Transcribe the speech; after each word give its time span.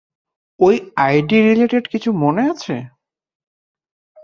ঐ 0.59 0.67
ID 0.97 1.37
related 1.41 1.83
কিছু 1.87 2.09
মনে 2.13 2.41
আছে? 2.51 2.75